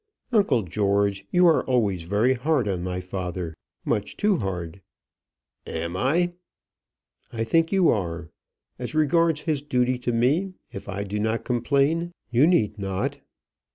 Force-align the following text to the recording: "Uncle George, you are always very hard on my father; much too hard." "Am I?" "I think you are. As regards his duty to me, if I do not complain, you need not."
"Uncle 0.31 0.63
George, 0.63 1.27
you 1.29 1.45
are 1.45 1.63
always 1.65 2.01
very 2.01 2.33
hard 2.33 2.67
on 2.67 2.81
my 2.81 2.99
father; 2.99 3.53
much 3.85 4.17
too 4.17 4.37
hard." 4.37 4.81
"Am 5.67 5.95
I?" 5.95 6.33
"I 7.31 7.43
think 7.43 7.71
you 7.71 7.89
are. 7.89 8.31
As 8.79 8.95
regards 8.95 9.41
his 9.41 9.61
duty 9.61 9.99
to 9.99 10.11
me, 10.11 10.55
if 10.71 10.89
I 10.89 11.03
do 11.03 11.19
not 11.19 11.45
complain, 11.45 12.13
you 12.31 12.47
need 12.47 12.79
not." 12.79 13.19